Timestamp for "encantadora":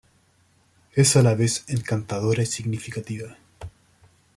1.67-2.41